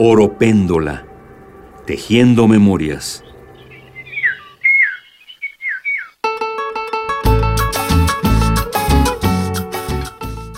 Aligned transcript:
Oropéndola, 0.00 1.08
tejiendo 1.84 2.46
memorias. 2.46 3.24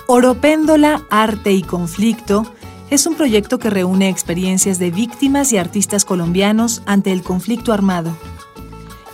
Oropéndola, 0.07 1.07
Arte 1.09 1.53
y 1.53 1.62
Conflicto 1.62 2.53
es 2.91 3.07
un 3.07 3.15
proyecto 3.15 3.59
que 3.59 3.71
reúne 3.71 4.11
experiencias 4.11 4.79
de 4.79 4.91
víctimas 4.91 5.55
y 5.55 5.57
artistas 5.57 6.05
colombianos 6.05 6.83
ante 6.84 7.11
el 7.11 7.23
conflicto 7.23 7.73
armado. 7.73 8.15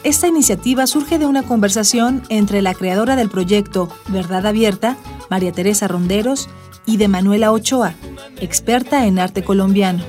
Esta 0.02 0.26
iniciativa 0.26 0.88
surge 0.88 1.20
de 1.20 1.26
una 1.26 1.44
conversación 1.44 2.24
entre 2.30 2.62
la 2.62 2.74
creadora 2.74 3.14
del 3.14 3.30
proyecto 3.30 3.88
Verdad 4.08 4.46
Abierta, 4.46 4.96
María 5.30 5.52
Teresa 5.52 5.86
Ronderos, 5.86 6.48
y 6.86 6.96
de 6.96 7.08
Manuela 7.08 7.52
Ochoa, 7.52 7.94
experta 8.40 9.06
en 9.06 9.18
arte 9.18 9.42
colombiano. 9.42 10.04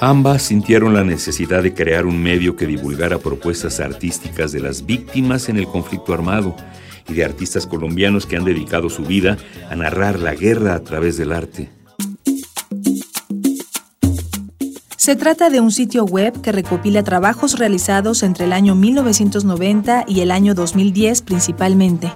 Ambas 0.00 0.42
sintieron 0.42 0.94
la 0.94 1.04
necesidad 1.04 1.62
de 1.62 1.72
crear 1.72 2.04
un 2.04 2.22
medio 2.22 2.56
que 2.56 2.66
divulgara 2.66 3.18
propuestas 3.18 3.80
artísticas 3.80 4.52
de 4.52 4.60
las 4.60 4.84
víctimas 4.84 5.48
en 5.48 5.56
el 5.56 5.66
conflicto 5.66 6.12
armado 6.12 6.56
y 7.08 7.14
de 7.14 7.24
artistas 7.24 7.66
colombianos 7.66 8.26
que 8.26 8.36
han 8.36 8.44
dedicado 8.44 8.90
su 8.90 9.04
vida 9.04 9.36
a 9.70 9.76
narrar 9.76 10.18
la 10.18 10.34
guerra 10.34 10.74
a 10.74 10.80
través 10.80 11.16
del 11.16 11.32
arte. 11.32 11.70
Se 14.96 15.16
trata 15.16 15.50
de 15.50 15.60
un 15.60 15.70
sitio 15.70 16.04
web 16.04 16.40
que 16.40 16.50
recopila 16.50 17.02
trabajos 17.02 17.58
realizados 17.58 18.22
entre 18.22 18.46
el 18.46 18.54
año 18.54 18.74
1990 18.74 20.06
y 20.08 20.20
el 20.20 20.30
año 20.30 20.54
2010 20.54 21.20
principalmente. 21.22 22.10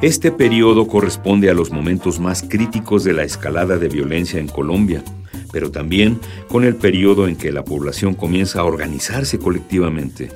Este 0.00 0.32
periodo 0.32 0.86
corresponde 0.86 1.50
a 1.50 1.54
los 1.54 1.70
momentos 1.70 2.18
más 2.18 2.42
críticos 2.42 3.04
de 3.04 3.12
la 3.12 3.24
escalada 3.24 3.76
de 3.76 3.88
violencia 3.88 4.40
en 4.40 4.48
Colombia, 4.48 5.04
pero 5.52 5.70
también 5.70 6.20
con 6.48 6.64
el 6.64 6.76
periodo 6.76 7.26
en 7.26 7.36
que 7.36 7.52
la 7.52 7.64
población 7.64 8.14
comienza 8.14 8.60
a 8.60 8.64
organizarse 8.64 9.38
colectivamente. 9.38 10.30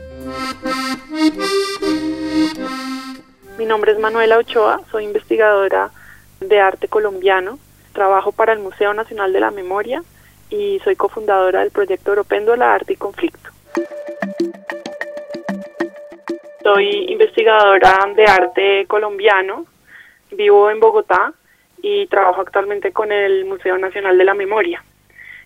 Mi 3.58 3.66
nombre 3.66 3.92
es 3.92 3.98
Manuela 3.98 4.38
Ochoa, 4.38 4.80
soy 4.90 5.04
investigadora 5.04 5.90
de 6.40 6.60
arte 6.60 6.88
colombiano, 6.88 7.58
trabajo 7.92 8.32
para 8.32 8.52
el 8.52 8.58
Museo 8.58 8.92
Nacional 8.92 9.32
de 9.32 9.40
la 9.40 9.50
Memoria 9.50 10.02
y 10.50 10.80
soy 10.84 10.96
cofundadora 10.96 11.60
del 11.60 11.70
proyecto 11.70 12.10
Européndola 12.10 12.74
Arte 12.74 12.92
y 12.92 12.96
Conflicto. 12.96 13.50
Soy 16.62 17.12
investigadora 17.12 17.98
de 18.16 18.24
arte 18.24 18.86
colombiano, 18.86 19.66
vivo 20.30 20.70
en 20.70 20.80
Bogotá 20.80 21.32
y 21.82 22.06
trabajo 22.06 22.40
actualmente 22.40 22.92
con 22.92 23.12
el 23.12 23.44
Museo 23.44 23.76
Nacional 23.76 24.16
de 24.16 24.24
la 24.24 24.34
Memoria. 24.34 24.82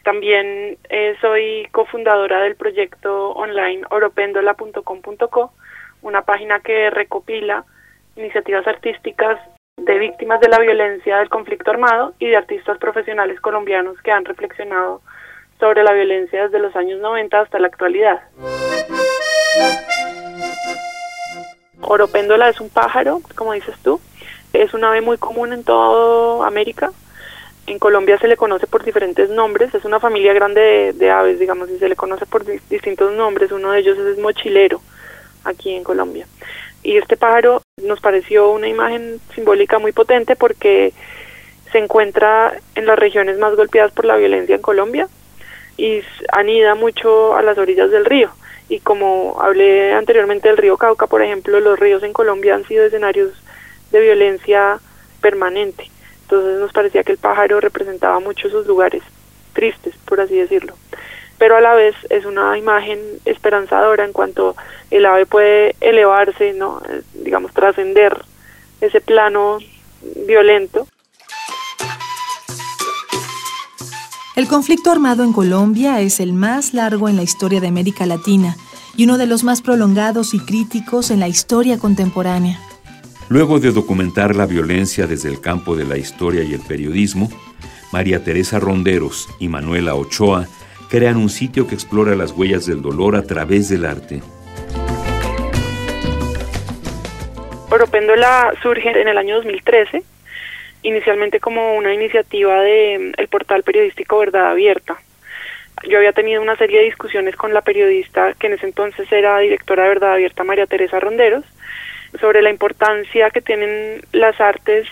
También 0.08 0.78
eh, 0.88 1.16
soy 1.20 1.68
cofundadora 1.70 2.40
del 2.40 2.56
proyecto 2.56 3.32
online 3.32 3.82
oropendola.com.co, 3.90 5.52
una 6.00 6.22
página 6.22 6.60
que 6.60 6.88
recopila 6.88 7.66
iniciativas 8.16 8.66
artísticas 8.66 9.38
de 9.76 9.98
víctimas 9.98 10.40
de 10.40 10.48
la 10.48 10.60
violencia 10.60 11.18
del 11.18 11.28
conflicto 11.28 11.72
armado 11.72 12.14
y 12.18 12.28
de 12.28 12.38
artistas 12.38 12.78
profesionales 12.78 13.38
colombianos 13.42 14.00
que 14.00 14.10
han 14.10 14.24
reflexionado 14.24 15.02
sobre 15.60 15.84
la 15.84 15.92
violencia 15.92 16.44
desde 16.44 16.58
los 16.58 16.74
años 16.74 17.00
90 17.00 17.40
hasta 17.40 17.58
la 17.58 17.66
actualidad. 17.66 18.22
Oropéndola 21.82 22.48
es 22.48 22.62
un 22.62 22.70
pájaro, 22.70 23.20
como 23.36 23.52
dices 23.52 23.78
tú, 23.82 24.00
es 24.54 24.72
un 24.72 24.84
ave 24.84 25.02
muy 25.02 25.18
común 25.18 25.52
en 25.52 25.64
toda 25.64 26.46
América. 26.46 26.92
En 27.68 27.78
Colombia 27.78 28.18
se 28.18 28.28
le 28.28 28.38
conoce 28.38 28.66
por 28.66 28.82
diferentes 28.82 29.28
nombres, 29.28 29.74
es 29.74 29.84
una 29.84 30.00
familia 30.00 30.32
grande 30.32 30.94
de, 30.94 31.10
aves, 31.10 31.38
digamos, 31.38 31.68
y 31.68 31.78
se 31.78 31.90
le 31.90 31.96
conoce 31.96 32.24
por 32.24 32.42
distintos 32.46 33.12
nombres. 33.12 33.52
Uno 33.52 33.72
de 33.72 33.80
ellos 33.80 33.98
es 33.98 34.18
mochilero, 34.18 34.80
aquí 35.44 35.74
en 35.74 35.84
Colombia. 35.84 36.26
Y 36.82 36.96
este 36.96 37.18
pájaro 37.18 37.60
nos 37.82 38.00
pareció 38.00 38.50
una 38.52 38.68
imagen 38.68 39.20
simbólica 39.34 39.78
muy 39.78 39.92
potente 39.92 40.34
porque 40.34 40.94
se 41.70 41.76
encuentra 41.76 42.54
en 42.74 42.86
las 42.86 42.98
regiones 42.98 43.38
más 43.38 43.54
golpeadas 43.54 43.92
por 43.92 44.06
la 44.06 44.16
violencia 44.16 44.54
en 44.54 44.62
Colombia 44.62 45.06
y 45.76 46.00
anida 46.32 46.74
mucho 46.74 47.36
a 47.36 47.42
las 47.42 47.58
orillas 47.58 47.90
del 47.90 48.06
río. 48.06 48.30
Y 48.70 48.80
como 48.80 49.42
hablé 49.42 49.92
anteriormente 49.92 50.48
del 50.48 50.56
río 50.56 50.78
Cauca, 50.78 51.06
por 51.06 51.20
ejemplo, 51.20 51.60
los 51.60 51.78
ríos 51.78 52.02
en 52.02 52.14
Colombia 52.14 52.54
han 52.54 52.66
sido 52.66 52.86
escenarios 52.86 53.34
de 53.92 54.00
violencia 54.00 54.78
permanente. 55.20 55.90
Entonces 56.30 56.60
nos 56.60 56.72
parecía 56.72 57.04
que 57.04 57.12
el 57.12 57.18
pájaro 57.18 57.58
representaba 57.58 58.20
mucho 58.20 58.48
esos 58.48 58.66
lugares 58.66 59.02
tristes, 59.54 59.94
por 60.04 60.20
así 60.20 60.36
decirlo. 60.36 60.74
Pero 61.38 61.56
a 61.56 61.62
la 61.62 61.74
vez 61.74 61.94
es 62.10 62.26
una 62.26 62.58
imagen 62.58 62.98
esperanzadora 63.24 64.04
en 64.04 64.12
cuanto 64.12 64.54
el 64.90 65.06
ave 65.06 65.24
puede 65.24 65.74
elevarse, 65.80 66.52
no, 66.52 66.82
digamos, 67.14 67.54
trascender 67.54 68.14
ese 68.82 69.00
plano 69.00 69.56
violento. 70.26 70.86
El 74.36 74.48
conflicto 74.48 74.90
armado 74.90 75.24
en 75.24 75.32
Colombia 75.32 76.02
es 76.02 76.20
el 76.20 76.34
más 76.34 76.74
largo 76.74 77.08
en 77.08 77.16
la 77.16 77.22
historia 77.22 77.62
de 77.62 77.68
América 77.68 78.04
Latina 78.04 78.54
y 78.98 79.04
uno 79.04 79.16
de 79.16 79.26
los 79.26 79.44
más 79.44 79.62
prolongados 79.62 80.34
y 80.34 80.40
críticos 80.40 81.10
en 81.10 81.20
la 81.20 81.28
historia 81.28 81.78
contemporánea. 81.78 82.60
Luego 83.30 83.60
de 83.60 83.72
documentar 83.72 84.34
la 84.34 84.46
violencia 84.46 85.06
desde 85.06 85.28
el 85.28 85.42
campo 85.42 85.76
de 85.76 85.84
la 85.84 85.98
historia 85.98 86.42
y 86.42 86.54
el 86.54 86.60
periodismo, 86.60 87.28
María 87.92 88.24
Teresa 88.24 88.58
Ronderos 88.58 89.28
y 89.38 89.48
Manuela 89.48 89.94
Ochoa 89.96 90.46
crean 90.88 91.18
un 91.18 91.28
sitio 91.28 91.66
que 91.66 91.74
explora 91.74 92.16
las 92.16 92.32
huellas 92.32 92.64
del 92.64 92.80
dolor 92.80 93.16
a 93.16 93.22
través 93.22 93.68
del 93.68 93.84
arte. 93.84 94.22
Oropéndola 97.70 98.54
surge 98.62 98.98
en 98.98 99.08
el 99.08 99.18
año 99.18 99.36
2013, 99.36 100.02
inicialmente 100.82 101.38
como 101.38 101.74
una 101.74 101.92
iniciativa 101.92 102.62
del 102.62 103.14
el 103.14 103.28
portal 103.28 103.62
periodístico 103.62 104.18
Verdad 104.18 104.52
Abierta. 104.52 104.96
Yo 105.86 105.98
había 105.98 106.12
tenido 106.12 106.40
una 106.40 106.56
serie 106.56 106.78
de 106.78 106.86
discusiones 106.86 107.36
con 107.36 107.52
la 107.52 107.60
periodista 107.60 108.32
que 108.38 108.46
en 108.46 108.54
ese 108.54 108.64
entonces 108.64 109.12
era 109.12 109.38
directora 109.38 109.82
de 109.82 109.90
Verdad 109.90 110.14
Abierta, 110.14 110.44
María 110.44 110.64
Teresa 110.64 110.98
Ronderos, 110.98 111.44
sobre 112.20 112.42
la 112.42 112.50
importancia 112.50 113.30
que 113.30 113.42
tienen 113.42 114.02
las 114.12 114.40
artes 114.40 114.86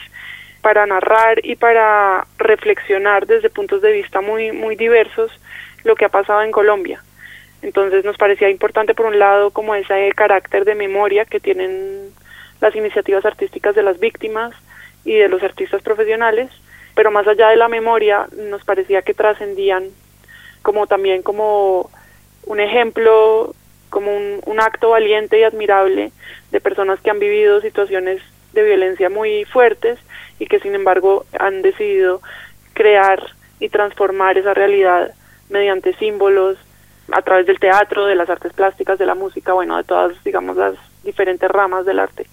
para 0.60 0.86
narrar 0.86 1.44
y 1.44 1.56
para 1.56 2.26
reflexionar 2.38 3.26
desde 3.26 3.50
puntos 3.50 3.82
de 3.82 3.92
vista 3.92 4.20
muy 4.20 4.52
muy 4.52 4.76
diversos 4.76 5.30
lo 5.84 5.94
que 5.94 6.04
ha 6.04 6.08
pasado 6.08 6.42
en 6.42 6.52
Colombia. 6.52 7.02
Entonces 7.62 8.04
nos 8.04 8.16
parecía 8.16 8.50
importante 8.50 8.94
por 8.94 9.06
un 9.06 9.18
lado 9.18 9.50
como 9.50 9.74
ese 9.74 10.10
carácter 10.14 10.64
de 10.64 10.74
memoria 10.74 11.24
que 11.24 11.40
tienen 11.40 12.10
las 12.60 12.74
iniciativas 12.74 13.24
artísticas 13.24 13.74
de 13.74 13.82
las 13.82 13.98
víctimas 13.98 14.54
y 15.04 15.14
de 15.14 15.28
los 15.28 15.42
artistas 15.42 15.82
profesionales, 15.82 16.50
pero 16.94 17.10
más 17.10 17.26
allá 17.26 17.48
de 17.48 17.56
la 17.56 17.68
memoria 17.68 18.26
nos 18.32 18.64
parecía 18.64 19.02
que 19.02 19.14
trascendían 19.14 19.84
como 20.62 20.86
también 20.86 21.22
como 21.22 21.90
un 22.44 22.60
ejemplo, 22.60 23.54
como 23.96 24.14
un, 24.14 24.60
acto 24.60 24.90
valiente 24.90 25.40
y 25.40 25.42
admirable 25.42 26.12
de 26.52 26.60
personas 26.60 27.00
que 27.00 27.08
han 27.08 27.18
vivido 27.18 27.62
situaciones 27.62 28.20
de 28.52 28.62
violencia 28.62 29.08
muy 29.08 29.46
fuertes 29.46 29.98
y 30.38 30.44
que 30.44 30.60
sin 30.60 30.74
embargo 30.74 31.24
han 31.40 31.62
decidido 31.62 32.20
crear 32.74 33.22
y 33.58 33.70
transformar 33.70 34.36
esa 34.36 34.52
realidad 34.52 35.12
mediante 35.48 35.94
símbolos, 35.94 36.58
a 37.10 37.22
través 37.22 37.46
del 37.46 37.58
teatro, 37.58 38.04
de 38.04 38.16
las 38.16 38.28
artes 38.28 38.52
plásticas, 38.52 38.98
de 38.98 39.06
la 39.06 39.14
música, 39.14 39.54
bueno, 39.54 39.78
de 39.78 39.84
todas, 39.84 40.12
digamos, 40.24 40.58
las 40.58 40.74
diferentes 41.02 41.50
ramas 41.50 41.86
del 41.86 41.98
arte. 41.98 42.26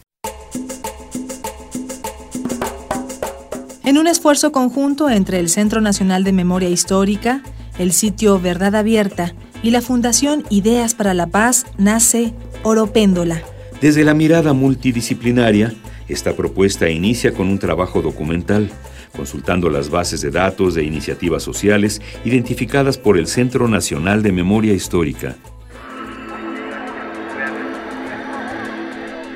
En 3.85 3.97
un 3.97 4.07
esfuerzo 4.07 4.51
conjunto 4.51 5.09
entre 5.09 5.39
el 5.39 5.47
Centro 5.47 5.79
Nacional 5.79 6.25
de 6.25 6.33
Memoria 6.33 6.67
Histórica, 6.67 7.41
el 7.79 7.93
sitio 7.93 8.37
Verdad 8.37 8.75
Abierta 8.75 9.31
y 9.63 9.71
la 9.71 9.81
Fundación 9.81 10.43
Ideas 10.49 10.93
para 10.93 11.15
la 11.15 11.27
Paz, 11.27 11.65
nace 11.77 12.33
Oropéndola. 12.61 13.41
Desde 13.81 14.03
la 14.03 14.13
mirada 14.13 14.53
multidisciplinaria, 14.53 15.73
Esta 16.07 16.35
propuesta 16.35 16.89
inicia 16.89 17.33
con 17.33 17.47
un 17.47 17.59
trabajo 17.59 18.01
documental, 18.01 18.69
consultando 19.15 19.69
las 19.69 19.89
bases 19.89 20.19
de 20.19 20.31
datos 20.31 20.75
de 20.75 20.83
iniciativas 20.83 21.43
sociales 21.43 22.01
identificadas 22.25 22.97
por 22.97 23.17
el 23.17 23.25
Centro 23.25 23.69
Nacional 23.69 24.21
de 24.21 24.33
Memoria 24.33 24.73
Histórica. 24.73 25.37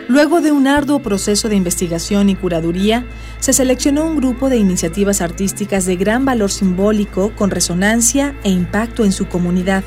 Luego 0.10 0.42
de 0.42 0.52
un 0.52 0.68
arduo 0.68 1.00
proceso 1.00 1.50
de 1.50 1.56
investigación 1.56 2.30
y 2.30 2.36
curaduría, 2.36 3.06
se 3.40 3.54
seleccionó 3.54 4.06
un 4.06 4.18
grupo 4.18 4.50
de 4.50 4.58
iniciativas 4.58 5.22
artísticas 5.22 5.86
de 5.86 5.96
gran 5.96 6.26
valor 6.26 6.52
simbólico 6.52 7.32
con 7.36 7.50
resonancia 7.50 8.36
e 8.44 8.50
impacto 8.50 9.06
en 9.06 9.12
su 9.12 9.28
comunidad. 9.28 9.84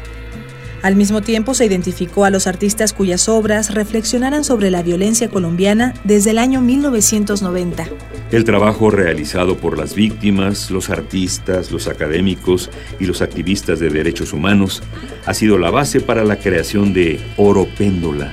Al 0.82 0.97
mismo 0.97 1.21
tiempo 1.21 1.55
se 1.55 1.67
identificó 1.67 2.25
a 2.25 2.31
los 2.31 2.47
artistas 2.47 2.93
cuyas 2.93 3.29
obras 3.29 3.75
reflexionaran 3.75 4.44
sobre 4.44 4.71
la 4.71 4.82
violencia 4.82 5.29
colombiana 5.29 5.94
desde 6.05 6.31
el 6.31 6.38
año 6.38 6.61
1990. 6.61 7.87
El 8.31 8.44
trabajo 8.44 8.91
realizado 8.91 9.56
por 9.56 9.77
las 9.77 9.94
víctimas, 9.94 10.71
los 10.71 10.88
artistas, 10.88 11.71
los 11.71 11.88
académicos 11.88 12.71
y 12.99 13.06
los 13.06 13.23
activistas 13.23 13.81
de 13.81 13.91
derechos 13.91 14.32
humanos 14.32 14.82
ha 15.27 15.35
sido 15.35 15.59
la 15.59 15.71
base 15.71 16.00
para 16.00 16.25
la 16.25 16.37
creación 16.37 16.93
de 16.93 17.21
Oro 17.37 17.67
Péndola, 17.76 18.33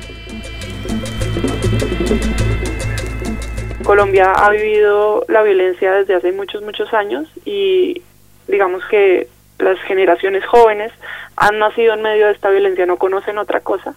Colombia 3.87 4.33
ha 4.33 4.49
vivido 4.49 5.23
la 5.29 5.43
violencia 5.43 5.93
desde 5.93 6.13
hace 6.13 6.33
muchos, 6.33 6.61
muchos 6.61 6.93
años 6.93 7.25
y 7.45 8.01
digamos 8.49 8.83
que 8.89 9.29
las 9.59 9.79
generaciones 9.83 10.45
jóvenes 10.45 10.91
han 11.37 11.59
nacido 11.59 11.93
en 11.93 12.01
medio 12.01 12.25
de 12.25 12.33
esta 12.33 12.49
violencia, 12.49 12.85
no 12.85 12.97
conocen 12.97 13.37
otra 13.37 13.61
cosa, 13.61 13.95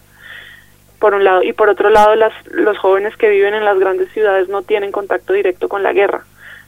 por 0.99 1.15
un 1.15 1.23
lado, 1.23 1.43
y 1.43 1.53
por 1.53 1.69
otro 1.69 1.89
lado 1.89 2.15
las, 2.15 2.33
los 2.45 2.77
jóvenes 2.77 3.17
que 3.17 3.29
viven 3.29 3.55
en 3.55 3.65
las 3.65 3.79
grandes 3.79 4.11
ciudades 4.11 4.47
no 4.47 4.61
tienen 4.61 4.91
contacto 4.91 5.33
directo 5.33 5.67
con 5.67 5.81
la 5.81 5.91
guerra. 5.91 6.23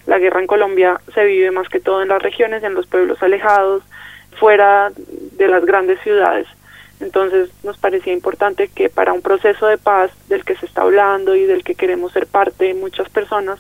La 0.08 0.18
guerra 0.18 0.42
en 0.42 0.48
Colombia 0.48 1.00
se 1.14 1.24
vive 1.24 1.52
más 1.52 1.70
que 1.70 1.80
todo 1.80 2.02
en 2.02 2.10
las 2.10 2.22
regiones, 2.22 2.64
en 2.64 2.74
los 2.74 2.88
pueblos 2.88 3.22
alejados, 3.22 3.84
fuera 4.38 4.92
de 4.98 5.48
las 5.48 5.64
grandes 5.64 6.02
ciudades. 6.02 6.48
Entonces 7.00 7.52
nos 7.64 7.78
parecía 7.78 8.14
importante 8.14 8.68
que 8.68 8.90
para 8.90 9.14
un 9.14 9.22
proceso 9.22 9.68
de 9.68 9.78
paz 9.78 10.12
del 10.28 10.44
que 10.44 10.56
se 10.56 10.66
está 10.66 10.82
hablando 10.82 11.36
y 11.36 11.46
del 11.46 11.64
que 11.64 11.76
queremos 11.76 12.12
ser 12.14 12.28
parte 12.28 12.74
muchas 12.74 13.10
personas, 13.10 13.60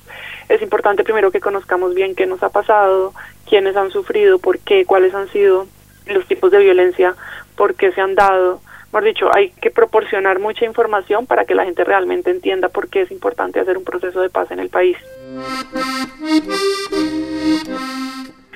es 0.49 0.61
importante 0.61 1.03
primero 1.03 1.31
que 1.31 1.39
conozcamos 1.39 1.93
bien 1.93 2.15
qué 2.15 2.25
nos 2.25 2.41
ha 2.41 2.49
pasado, 2.49 3.13
quiénes 3.47 3.75
han 3.75 3.91
sufrido, 3.91 4.39
por 4.39 4.59
qué, 4.59 4.85
cuáles 4.85 5.13
han 5.13 5.27
sido 5.29 5.67
los 6.05 6.25
tipos 6.27 6.51
de 6.51 6.59
violencia, 6.59 7.15
por 7.55 7.75
qué 7.75 7.91
se 7.91 8.01
han 8.01 8.15
dado. 8.15 8.61
Mejor 8.87 9.03
dicho, 9.05 9.35
hay 9.35 9.49
que 9.49 9.71
proporcionar 9.71 10.39
mucha 10.39 10.65
información 10.65 11.25
para 11.25 11.45
que 11.45 11.55
la 11.55 11.65
gente 11.65 11.83
realmente 11.83 12.29
entienda 12.29 12.69
por 12.69 12.89
qué 12.89 13.01
es 13.01 13.11
importante 13.11 13.59
hacer 13.59 13.77
un 13.77 13.83
proceso 13.83 14.21
de 14.21 14.29
paz 14.29 14.51
en 14.51 14.59
el 14.59 14.69
país. 14.69 14.97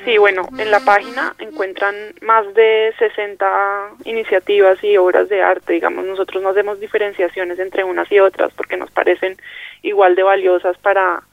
Sí, 0.07 0.17
bueno, 0.19 0.47
en 0.57 0.71
la 0.71 0.79
página 0.79 1.35
encuentran 1.37 1.93
más 2.21 2.53
de 2.53 2.93
60 2.97 3.89
iniciativas 4.05 4.81
y 4.81 4.95
obras 4.95 5.27
de 5.27 5.41
arte. 5.41 5.73
Digamos, 5.73 6.05
nosotros 6.05 6.41
no 6.41 6.49
hacemos 6.49 6.79
diferenciaciones 6.79 7.59
entre 7.59 7.83
unas 7.83 8.09
y 8.09 8.19
otras 8.19 8.53
porque 8.53 8.77
nos 8.77 8.89
parecen 8.89 9.35
igual 9.81 10.15
de 10.15 10.23
valiosas 10.23 10.77
para, 10.77 11.23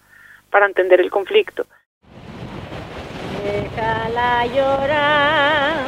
para 0.50 0.66
entender 0.66 1.00
el 1.00 1.10
conflicto. 1.10 1.66
Déjala 3.44 4.46
llorar, 4.46 5.84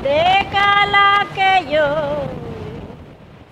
déjala 0.00 1.26
que 1.34 1.72
yo. 1.74 2.28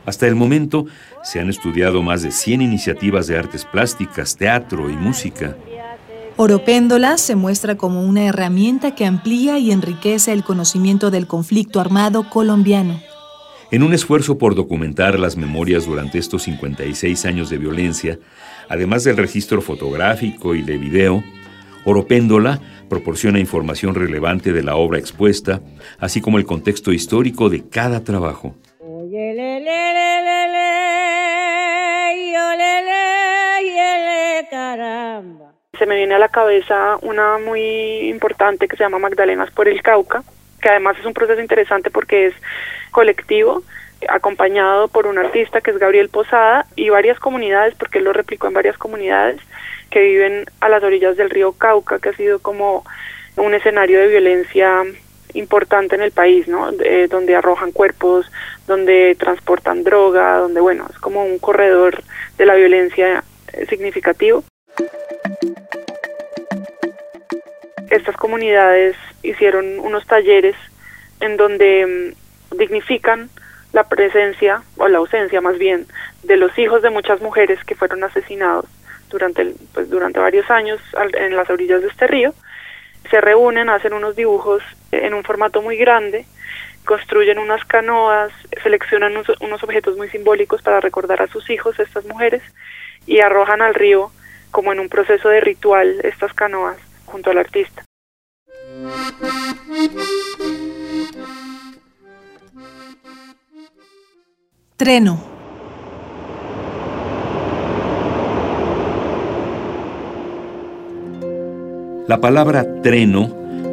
Hasta 0.04 0.28
el 0.28 0.36
momento 0.36 0.86
se 1.24 1.40
han 1.40 1.50
estudiado 1.50 2.04
más 2.04 2.22
de 2.22 2.30
100 2.30 2.62
iniciativas 2.62 3.26
de 3.26 3.36
artes 3.36 3.64
plásticas, 3.64 4.36
teatro 4.36 4.88
y 4.88 4.96
música. 4.96 5.56
Oropéndola 6.36 7.18
se 7.18 7.34
muestra 7.34 7.76
como 7.76 8.04
una 8.04 8.26
herramienta 8.26 8.94
que 8.94 9.06
amplía 9.06 9.58
y 9.58 9.72
enriquece 9.72 10.32
el 10.32 10.44
conocimiento 10.44 11.10
del 11.10 11.26
conflicto 11.26 11.80
armado 11.80 12.30
colombiano. 12.30 13.00
En 13.72 13.82
un 13.82 13.92
esfuerzo 13.92 14.38
por 14.38 14.54
documentar 14.54 15.18
las 15.18 15.36
memorias 15.36 15.86
durante 15.86 16.18
estos 16.18 16.44
56 16.44 17.26
años 17.26 17.50
de 17.50 17.58
violencia, 17.58 18.20
además 18.68 19.02
del 19.02 19.16
registro 19.16 19.60
fotográfico 19.60 20.54
y 20.54 20.62
de 20.62 20.78
video, 20.78 21.24
Oropéndola 21.88 22.58
proporciona 22.90 23.38
información 23.38 23.94
relevante 23.94 24.52
de 24.52 24.64
la 24.64 24.74
obra 24.74 24.98
expuesta, 24.98 25.60
así 26.00 26.20
como 26.20 26.38
el 26.38 26.44
contexto 26.44 26.92
histórico 26.92 27.48
de 27.48 27.62
cada 27.70 28.02
trabajo. 28.02 28.56
Se 35.78 35.86
me 35.86 35.94
viene 35.94 36.14
a 36.16 36.18
la 36.18 36.28
cabeza 36.28 36.98
una 37.02 37.38
muy 37.38 37.60
importante 38.08 38.66
que 38.66 38.76
se 38.76 38.82
llama 38.82 38.98
Magdalenas 38.98 39.52
por 39.52 39.68
el 39.68 39.80
Cauca, 39.80 40.24
que 40.60 40.68
además 40.68 40.96
es 40.98 41.06
un 41.06 41.14
proceso 41.14 41.40
interesante 41.40 41.92
porque 41.92 42.26
es 42.26 42.34
colectivo, 42.90 43.62
acompañado 44.08 44.88
por 44.88 45.06
un 45.06 45.18
artista 45.18 45.60
que 45.60 45.70
es 45.70 45.78
Gabriel 45.78 46.08
Posada 46.08 46.66
y 46.74 46.88
varias 46.88 47.20
comunidades, 47.20 47.76
porque 47.76 47.98
él 47.98 48.04
lo 48.04 48.12
replicó 48.12 48.48
en 48.48 48.54
varias 48.54 48.76
comunidades 48.76 49.40
que 49.90 50.00
viven 50.00 50.46
a 50.60 50.68
las 50.68 50.82
orillas 50.82 51.16
del 51.16 51.30
río 51.30 51.52
Cauca, 51.52 51.98
que 51.98 52.10
ha 52.10 52.16
sido 52.16 52.38
como 52.38 52.84
un 53.36 53.54
escenario 53.54 54.00
de 54.00 54.08
violencia 54.08 54.82
importante 55.34 55.94
en 55.94 56.02
el 56.02 56.12
país, 56.12 56.48
¿no? 56.48 56.70
donde 57.08 57.36
arrojan 57.36 57.72
cuerpos, 57.72 58.30
donde 58.66 59.16
transportan 59.18 59.84
droga, 59.84 60.38
donde, 60.38 60.60
bueno, 60.60 60.86
es 60.90 60.98
como 60.98 61.24
un 61.24 61.38
corredor 61.38 62.02
de 62.38 62.46
la 62.46 62.54
violencia 62.54 63.22
eh, 63.52 63.66
significativo. 63.66 64.44
estas 67.96 68.16
comunidades 68.16 68.96
hicieron 69.22 69.78
unos 69.80 70.06
talleres 70.06 70.54
en 71.20 71.36
donde 71.36 72.14
mm, 72.52 72.56
dignifican 72.56 73.30
la 73.72 73.84
presencia 73.84 74.62
o 74.76 74.88
la 74.88 74.98
ausencia 74.98 75.40
más 75.40 75.58
bien 75.58 75.86
de 76.22 76.36
los 76.36 76.56
hijos 76.58 76.82
de 76.82 76.90
muchas 76.90 77.20
mujeres 77.20 77.62
que 77.64 77.74
fueron 77.74 78.04
asesinados 78.04 78.66
durante 79.08 79.54
pues, 79.72 79.88
durante 79.90 80.20
varios 80.20 80.50
años 80.50 80.80
en 81.14 81.36
las 81.36 81.48
orillas 81.50 81.82
de 81.82 81.88
este 81.88 82.06
río 82.06 82.34
se 83.10 83.20
reúnen 83.20 83.68
hacen 83.68 83.92
unos 83.92 84.16
dibujos 84.16 84.62
en 84.92 85.14
un 85.14 85.22
formato 85.22 85.62
muy 85.62 85.76
grande 85.76 86.26
construyen 86.84 87.38
unas 87.38 87.64
canoas 87.64 88.32
seleccionan 88.62 89.14
unos 89.40 89.62
objetos 89.62 89.96
muy 89.96 90.08
simbólicos 90.08 90.62
para 90.62 90.80
recordar 90.80 91.22
a 91.22 91.26
sus 91.26 91.48
hijos 91.50 91.78
estas 91.78 92.04
mujeres 92.06 92.42
y 93.06 93.20
arrojan 93.20 93.62
al 93.62 93.74
río 93.74 94.10
como 94.50 94.72
en 94.72 94.80
un 94.80 94.88
proceso 94.88 95.28
de 95.28 95.40
ritual 95.40 96.00
estas 96.02 96.32
canoas 96.32 96.78
junto 97.04 97.30
al 97.30 97.38
artista. 97.38 97.84
Treno. 104.76 105.35
La 112.08 112.20
palabra 112.20 112.82
treno 112.82 113.28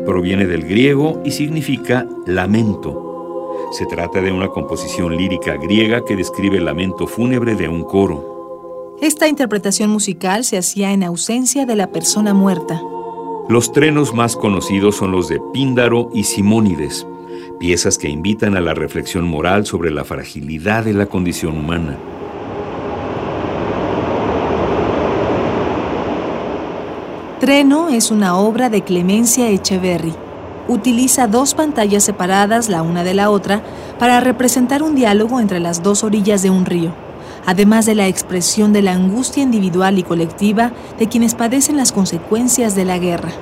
proviene 0.07 0.47
del 0.47 0.63
griego 0.63 1.21
y 1.23 1.29
significa 1.29 2.07
lamento. 2.25 3.69
Se 3.71 3.85
trata 3.85 4.21
de 4.21 4.31
una 4.31 4.47
composición 4.47 5.15
lírica 5.15 5.55
griega 5.57 6.03
que 6.03 6.15
describe 6.15 6.57
el 6.57 6.65
lamento 6.65 7.05
fúnebre 7.05 7.53
de 7.53 7.69
un 7.69 7.83
coro. 7.83 8.95
Esta 9.01 9.27
interpretación 9.27 9.91
musical 9.91 10.43
se 10.45 10.57
hacía 10.57 10.93
en 10.93 11.03
ausencia 11.03 11.67
de 11.67 11.75
la 11.75 11.91
persona 11.91 12.33
muerta. 12.33 12.81
Los 13.49 13.71
trenos 13.71 14.15
más 14.15 14.35
conocidos 14.35 14.95
son 14.95 15.11
los 15.11 15.27
de 15.27 15.39
Píndaro 15.53 16.09
y 16.11 16.23
Simónides, 16.23 17.05
piezas 17.59 17.99
que 17.99 18.09
invitan 18.09 18.57
a 18.57 18.61
la 18.61 18.73
reflexión 18.73 19.25
moral 19.25 19.67
sobre 19.67 19.91
la 19.91 20.05
fragilidad 20.05 20.85
de 20.85 20.93
la 20.93 21.05
condición 21.05 21.55
humana. 21.55 21.99
Treno 27.43 27.89
es 27.89 28.09
una 28.09 28.37
obra 28.37 28.69
de 28.69 28.83
Clemencia 28.83 29.49
Echeverry. 29.49 30.13
Utiliza 30.69 31.27
dos 31.27 31.55
pantallas 31.55 32.05
separadas 32.05 32.69
la 32.69 32.83
una 32.83 33.03
de 33.03 33.13
la 33.13 33.29
otra 33.29 33.61
para 33.99 34.21
representar 34.21 34.81
un 34.81 34.95
diálogo 34.95 35.41
entre 35.41 35.59
las 35.59 35.83
dos 35.83 36.05
orillas 36.05 36.41
de 36.41 36.49
un 36.49 36.65
río 36.65 36.93
además 37.45 37.85
de 37.85 37.95
la 37.95 38.07
expresión 38.07 38.71
de 38.71 38.81
la 38.81 38.93
angustia 38.93 39.43
individual 39.43 39.99
y 39.99 40.03
colectiva 40.03 40.71
de 40.97 41.09
quienes 41.09 41.35
padecen 41.35 41.75
las 41.75 41.91
consecuencias 41.91 42.75
de 42.75 42.85
la 42.85 42.97
guerra. 42.97 43.33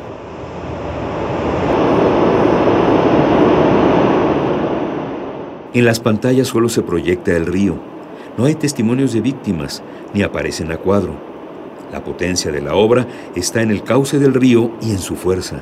En 5.76 5.86
las 5.86 6.00
pantallas 6.00 6.48
solo 6.48 6.70
se 6.70 6.82
proyecta 6.82 7.38
el 7.38 7.46
río. 7.46 7.76
No 8.36 8.46
hay 8.46 8.56
testimonios 8.56 9.14
de 9.14 9.22
víctimas, 9.22 9.84
ni 10.16 10.24
aparecen 10.24 10.72
a 10.72 10.78
cuadro. 10.78 11.31
La 11.92 12.04
potencia 12.04 12.52
de 12.52 12.62
la 12.62 12.76
obra 12.76 13.06
está 13.36 13.62
en 13.62 13.70
el 13.70 13.84
cauce 13.84 14.18
del 14.18 14.34
río 14.34 14.72
y 14.82 14.92
en 14.92 15.00
su 15.00 15.16
fuerza. 15.16 15.58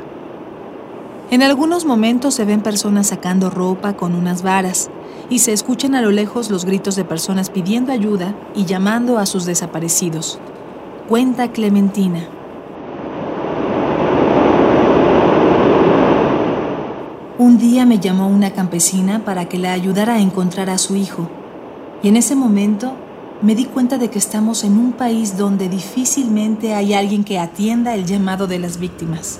En 1.31 1.41
algunos 1.41 1.85
momentos 1.85 2.35
se 2.35 2.45
ven 2.45 2.61
personas 2.61 3.07
sacando 3.07 3.49
ropa 3.49 3.93
con 3.93 4.13
unas 4.13 4.43
varas, 4.43 4.89
y 5.29 5.39
se 5.39 5.53
escuchan 5.53 5.95
a 5.95 6.01
lo 6.01 6.11
lejos 6.11 6.49
los 6.49 6.65
gritos 6.65 6.95
de 6.95 7.05
personas 7.05 7.49
pidiendo 7.49 7.91
ayuda 7.91 8.35
y 8.55 8.65
llamando 8.65 9.17
a 9.17 9.25
sus 9.25 9.45
desaparecidos. 9.45 10.39
Cuenta 11.07 11.51
Clementina. 11.51 12.27
Un 17.37 17.57
día 17.57 17.85
me 17.85 17.99
llamó 17.99 18.27
una 18.27 18.51
campesina 18.51 19.23
para 19.23 19.45
que 19.45 19.59
la 19.59 19.73
ayudara 19.73 20.15
a 20.15 20.19
encontrar 20.19 20.69
a 20.69 20.77
su 20.77 20.95
hijo. 20.95 21.29
Y 22.01 22.07
en 22.07 22.17
ese 22.17 22.35
momento 22.35 22.93
me 23.41 23.55
di 23.55 23.65
cuenta 23.65 23.97
de 23.97 24.09
que 24.09 24.19
estamos 24.19 24.63
en 24.65 24.77
un 24.77 24.91
país 24.91 25.37
donde 25.37 25.69
difícilmente 25.69 26.73
hay 26.75 26.93
alguien 26.93 27.23
que 27.23 27.39
atienda 27.39 27.95
el 27.95 28.05
llamado 28.05 28.47
de 28.47 28.59
las 28.59 28.79
víctimas. 28.79 29.39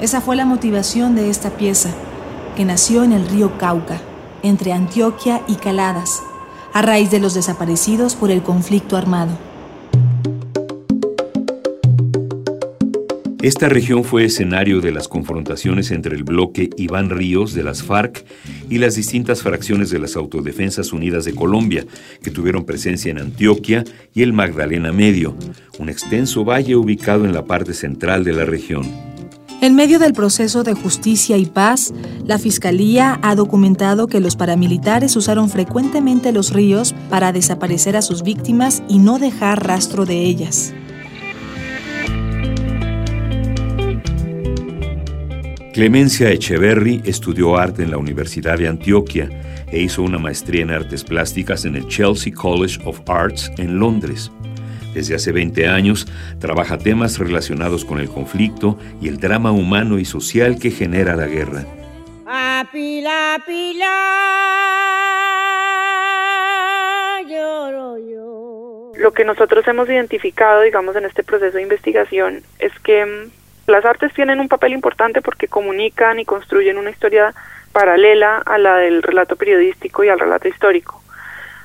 Esa 0.00 0.20
fue 0.20 0.34
la 0.34 0.44
motivación 0.44 1.14
de 1.14 1.30
esta 1.30 1.50
pieza, 1.50 1.90
que 2.56 2.64
nació 2.64 3.04
en 3.04 3.12
el 3.12 3.28
río 3.28 3.56
Cauca, 3.56 4.00
entre 4.42 4.72
Antioquia 4.72 5.42
y 5.46 5.54
Caladas, 5.54 6.20
a 6.72 6.82
raíz 6.82 7.10
de 7.10 7.20
los 7.20 7.34
desaparecidos 7.34 8.16
por 8.16 8.30
el 8.32 8.42
conflicto 8.42 8.96
armado. 8.96 9.47
Esta 13.40 13.68
región 13.68 14.02
fue 14.02 14.24
escenario 14.24 14.80
de 14.80 14.90
las 14.90 15.06
confrontaciones 15.06 15.92
entre 15.92 16.16
el 16.16 16.24
bloque 16.24 16.70
Iván 16.76 17.08
Ríos 17.08 17.54
de 17.54 17.62
las 17.62 17.84
FARC 17.84 18.24
y 18.68 18.78
las 18.78 18.96
distintas 18.96 19.42
fracciones 19.42 19.90
de 19.90 20.00
las 20.00 20.16
Autodefensas 20.16 20.92
Unidas 20.92 21.24
de 21.24 21.36
Colombia, 21.36 21.86
que 22.20 22.32
tuvieron 22.32 22.64
presencia 22.64 23.12
en 23.12 23.18
Antioquia 23.18 23.84
y 24.12 24.22
el 24.22 24.32
Magdalena 24.32 24.90
Medio, 24.90 25.36
un 25.78 25.88
extenso 25.88 26.44
valle 26.44 26.74
ubicado 26.74 27.26
en 27.26 27.32
la 27.32 27.44
parte 27.44 27.74
central 27.74 28.24
de 28.24 28.32
la 28.32 28.44
región. 28.44 28.90
En 29.60 29.76
medio 29.76 30.00
del 30.00 30.14
proceso 30.14 30.64
de 30.64 30.74
justicia 30.74 31.36
y 31.36 31.46
paz, 31.46 31.94
la 32.24 32.38
Fiscalía 32.38 33.20
ha 33.22 33.36
documentado 33.36 34.08
que 34.08 34.18
los 34.18 34.34
paramilitares 34.34 35.14
usaron 35.14 35.48
frecuentemente 35.48 36.32
los 36.32 36.52
ríos 36.52 36.92
para 37.08 37.32
desaparecer 37.32 37.96
a 37.96 38.02
sus 38.02 38.24
víctimas 38.24 38.82
y 38.88 38.98
no 38.98 39.20
dejar 39.20 39.64
rastro 39.64 40.06
de 40.06 40.24
ellas. 40.24 40.74
Clemencia 45.78 46.28
Echeverry 46.32 47.02
estudió 47.04 47.56
arte 47.56 47.84
en 47.84 47.92
la 47.92 47.98
Universidad 47.98 48.58
de 48.58 48.66
Antioquia 48.66 49.30
e 49.70 49.78
hizo 49.78 50.02
una 50.02 50.18
maestría 50.18 50.62
en 50.62 50.72
artes 50.72 51.04
plásticas 51.04 51.64
en 51.66 51.76
el 51.76 51.86
Chelsea 51.86 52.32
College 52.34 52.80
of 52.84 52.98
Arts 53.08 53.48
en 53.58 53.78
Londres. 53.78 54.32
Desde 54.92 55.14
hace 55.14 55.30
20 55.30 55.68
años 55.68 56.08
trabaja 56.40 56.78
temas 56.78 57.20
relacionados 57.20 57.84
con 57.84 58.00
el 58.00 58.08
conflicto 58.08 58.76
y 59.00 59.06
el 59.06 59.18
drama 59.18 59.52
humano 59.52 60.00
y 60.00 60.04
social 60.04 60.58
que 60.58 60.72
genera 60.72 61.14
la 61.14 61.28
guerra. 61.28 61.64
pila, 62.72 63.40
pila, 63.46 63.94
Lo 68.96 69.12
que 69.12 69.24
nosotros 69.24 69.64
hemos 69.68 69.88
identificado, 69.88 70.62
digamos, 70.62 70.96
en 70.96 71.04
este 71.04 71.22
proceso 71.22 71.56
de 71.56 71.62
investigación 71.62 72.42
es 72.58 72.72
que 72.80 73.06
mm, 73.06 73.37
las 73.68 73.84
artes 73.84 74.14
tienen 74.14 74.40
un 74.40 74.48
papel 74.48 74.72
importante 74.72 75.20
porque 75.20 75.46
comunican 75.46 76.18
y 76.18 76.24
construyen 76.24 76.78
una 76.78 76.90
historia 76.90 77.34
paralela 77.72 78.38
a 78.38 78.56
la 78.56 78.78
del 78.78 79.02
relato 79.02 79.36
periodístico 79.36 80.02
y 80.02 80.08
al 80.08 80.18
relato 80.18 80.48
histórico. 80.48 81.02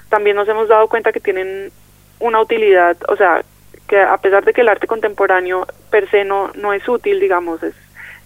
También 0.09 0.35
nos 0.35 0.47
hemos 0.49 0.67
dado 0.67 0.87
cuenta 0.89 1.13
que 1.13 1.21
tienen 1.21 1.71
una 2.19 2.41
utilidad, 2.41 2.97
o 3.07 3.15
sea, 3.15 3.43
que 3.87 4.01
a 4.01 4.17
pesar 4.17 4.43
de 4.43 4.53
que 4.53 4.61
el 4.61 4.69
arte 4.69 4.85
contemporáneo 4.85 5.65
per 5.89 6.09
se 6.09 6.25
no, 6.25 6.51
no 6.55 6.73
es 6.73 6.87
útil, 6.89 7.21
digamos, 7.21 7.63
es, 7.63 7.73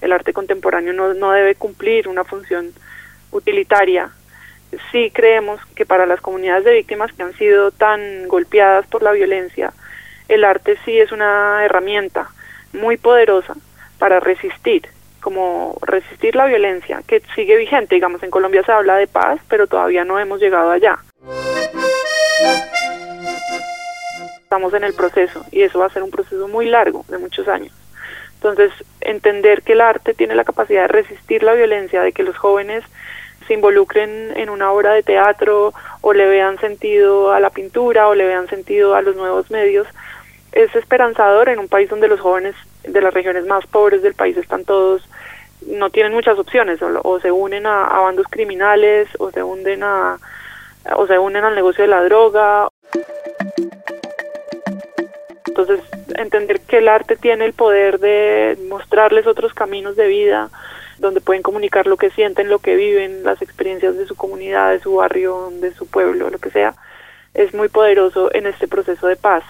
el 0.01 0.11
arte 0.11 0.33
contemporáneo 0.33 0.93
no, 0.93 1.13
no 1.13 1.31
debe 1.31 1.53
cumplir 1.53 2.07
una 2.07 2.23
función 2.23 2.73
utilitaria, 3.31 4.09
sí 4.91 5.11
creemos 5.13 5.63
que 5.75 5.85
para 5.85 6.07
las 6.07 6.19
comunidades 6.19 6.65
de 6.65 6.73
víctimas 6.73 7.13
que 7.13 7.23
han 7.23 7.33
sido 7.33 7.71
tan 7.71 8.27
golpeadas 8.27 8.87
por 8.87 9.03
la 9.03 9.11
violencia, 9.11 9.71
el 10.29 10.43
arte 10.43 10.77
sí 10.83 10.99
es 10.99 11.11
una 11.11 11.63
herramienta 11.63 12.29
muy 12.73 12.97
poderosa 12.97 13.55
para 13.97 14.19
resistir, 14.19 14.87
como 15.21 15.77
resistir 15.81 16.35
la 16.35 16.45
violencia 16.45 17.01
que 17.07 17.21
sigue 17.35 17.57
vigente. 17.57 17.95
Digamos, 17.95 18.23
en 18.23 18.31
Colombia 18.31 18.63
se 18.63 18.71
habla 18.71 18.95
de 18.95 19.07
paz, 19.07 19.39
pero 19.49 19.67
todavía 19.67 20.03
no 20.03 20.19
hemos 20.19 20.39
llegado 20.39 20.71
allá. 20.71 20.99
Estamos 24.41 24.73
en 24.73 24.83
el 24.83 24.93
proceso 24.93 25.45
y 25.51 25.61
eso 25.61 25.79
va 25.79 25.87
a 25.87 25.93
ser 25.93 26.03
un 26.03 26.11
proceso 26.11 26.47
muy 26.47 26.67
largo, 26.67 27.03
de 27.09 27.17
muchos 27.17 27.47
años. 27.47 27.73
Entonces, 28.35 28.71
entender 29.01 29.63
que 29.63 29.73
el 29.73 29.81
arte 29.81 30.13
tiene 30.13 30.35
la 30.35 30.45
capacidad 30.45 30.83
de 30.83 30.87
resistir 30.87 31.43
la 31.43 31.53
violencia, 31.53 32.01
de 32.03 32.11
que 32.13 32.23
los 32.23 32.37
jóvenes 32.37 32.83
se 33.47 33.53
involucren 33.53 34.37
en 34.37 34.49
una 34.49 34.71
obra 34.71 34.93
de 34.93 35.03
teatro 35.03 35.73
o 36.01 36.13
le 36.13 36.27
vean 36.27 36.59
sentido 36.59 37.31
a 37.31 37.39
la 37.39 37.49
pintura 37.49 38.07
o 38.07 38.15
le 38.15 38.27
vean 38.27 38.47
sentido 38.47 38.93
a 38.93 39.01
los 39.01 39.15
nuevos 39.15 39.49
medios, 39.49 39.87
es 40.51 40.75
esperanzador 40.75 41.49
en 41.49 41.59
un 41.59 41.67
país 41.67 41.89
donde 41.89 42.07
los 42.07 42.19
jóvenes 42.19 42.55
de 42.87 43.01
las 43.01 43.13
regiones 43.13 43.45
más 43.45 43.65
pobres 43.67 44.01
del 44.01 44.13
país 44.13 44.37
están 44.37 44.65
todos 44.65 45.07
no 45.65 45.89
tienen 45.89 46.13
muchas 46.13 46.37
opciones 46.37 46.79
o, 46.81 47.19
se 47.19 47.31
unen 47.31 47.65
a, 47.65 47.99
bandos 47.99 48.27
criminales 48.29 49.09
o 49.19 49.31
se 49.31 49.43
unen 49.43 49.83
a 49.83 50.17
o 50.95 51.07
se 51.07 51.19
unen 51.19 51.43
al 51.43 51.55
negocio 51.55 51.83
de 51.83 51.89
la 51.89 52.03
droga 52.03 52.69
entonces 55.45 55.81
entender 56.15 56.61
que 56.61 56.77
el 56.77 56.87
arte 56.87 57.15
tiene 57.15 57.45
el 57.45 57.53
poder 57.53 57.99
de 57.99 58.57
mostrarles 58.69 59.27
otros 59.27 59.53
caminos 59.53 59.95
de 59.95 60.07
vida 60.07 60.49
donde 60.99 61.21
pueden 61.21 61.43
comunicar 61.43 61.87
lo 61.87 61.97
que 61.97 62.09
sienten, 62.09 62.49
lo 62.49 62.59
que 62.59 62.75
viven, 62.75 63.23
las 63.23 63.41
experiencias 63.41 63.95
de 63.97 64.07
su 64.07 64.15
comunidad, 64.15 64.71
de 64.71 64.79
su 64.79 64.95
barrio, 64.95 65.51
de 65.59 65.73
su 65.73 65.87
pueblo, 65.87 66.29
lo 66.29 66.39
que 66.39 66.49
sea, 66.49 66.75
es 67.33 67.53
muy 67.53 67.69
poderoso 67.69 68.33
en 68.33 68.47
este 68.47 68.67
proceso 68.67 69.07
de 69.07 69.15
paz. 69.15 69.43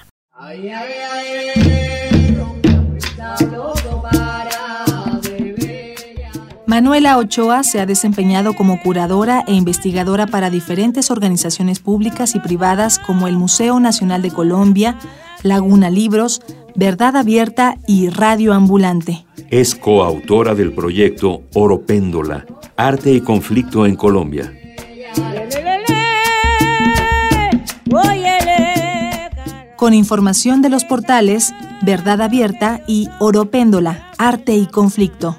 Manuela 6.68 7.18
Ochoa 7.18 7.64
se 7.64 7.80
ha 7.80 7.86
desempeñado 7.86 8.54
como 8.54 8.82
curadora 8.82 9.44
e 9.48 9.54
investigadora 9.54 10.28
para 10.28 10.50
diferentes 10.50 11.10
organizaciones 11.10 11.80
públicas 11.80 12.36
y 12.36 12.40
privadas 12.40 13.00
como 13.00 13.28
el 13.28 13.38
Museo 13.38 13.80
Nacional 13.80 14.22
de 14.22 14.32
Colombia, 14.32 15.00
Laguna 15.44 15.90
Libros, 15.90 16.42
Verdad 16.76 17.16
Abierta 17.16 17.78
y 17.88 18.10
Radio 18.10 18.54
Ambulante. 18.54 19.26
Es 19.50 19.76
coautora 19.76 20.56
del 20.56 20.74
proyecto 20.74 21.44
Oro 21.54 21.82
Péndola, 21.82 22.46
Arte 22.76 23.14
y 23.14 23.22
Conflicto 23.22 23.86
en 23.86 23.96
Colombia. 23.96 24.54
Con 29.78 29.94
información 29.94 30.62
de 30.64 30.70
los 30.70 30.86
portales 30.86 31.54
Verdad 31.84 32.22
Abierta 32.22 32.82
y 32.88 33.10
Oro 33.20 33.52
Péndola, 33.52 34.12
Arte 34.18 34.56
y 34.56 34.66
Conflicto. 34.66 35.38